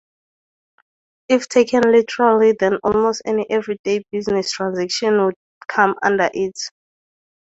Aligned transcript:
If 1.27 1.47
taken 1.47 1.83
literally 1.83 2.53
then 2.59 2.77
almost 2.83 3.21
any 3.23 3.45
everyday 3.47 4.03
business 4.11 4.49
transaction 4.51 5.23
would 5.23 5.35
come 5.67 5.93
under 6.01 6.27
it. 6.33 6.57